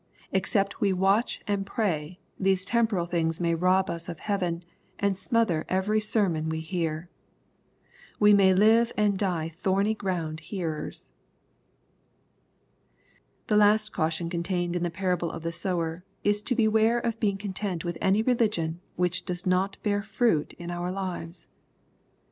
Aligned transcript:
Except 0.31 0.81
we 0.81 0.91
watch 0.91 1.43
and 1.45 1.63
pray, 1.63 2.19
these 2.39 2.65
temporal 2.65 3.05
things 3.05 3.39
may 3.39 3.53
rob 3.53 3.87
us 3.87 4.09
of 4.09 4.17
heaven, 4.21 4.63
and 4.97 5.15
smother 5.15 5.63
every 5.69 6.01
sermon 6.01 6.49
we 6.49 6.59
hear. 6.59 7.11
We 8.19 8.33
may 8.33 8.51
live 8.51 8.91
and 8.97 9.15
die 9.15 9.47
thorny 9.49 9.93
ground 9.93 10.39
hearers. 10.39 11.11
The 13.45 13.57
last 13.57 13.91
caution 13.93 14.27
contained 14.27 14.75
in 14.75 14.81
the 14.81 14.89
parable 14.89 15.29
of 15.29 15.43
the 15.43 15.51
sower, 15.51 16.03
is 16.23 16.41
to 16.41 16.55
beware 16.55 16.97
of 16.97 17.19
being 17.19 17.37
content 17.37 17.85
with 17.85 17.99
any 18.01 18.23
religion 18.23 18.81
which 18.95 19.23
does 19.23 19.45
not 19.45 19.77
bear 19.83 20.01
fruit 20.01 20.53
in 20.53 20.71
our 20.71 20.91
lives. 20.91 21.47